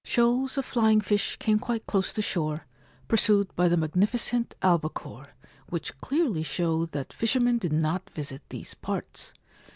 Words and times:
Shoals 0.03 0.57
of 0.57 0.65
flying 0.65 0.99
fish 0.99 1.35
came 1.35 1.59
quite 1.59 1.85
close 1.85 2.11
to 2.13 2.23
shore, 2.23 2.65
pursued 3.07 3.55
by 3.55 3.67
the 3.67 3.77
magnificent 3.77 4.55
albacore; 4.63 5.35
which 5.69 5.95
clearly 6.01 6.41
showed 6.41 6.91
that 6.93 7.13
fishermen 7.13 7.59
did 7.59 7.71
not 7.73 8.09
visit 8.09 8.41
these 8.49 8.73
parts. 8.73 9.31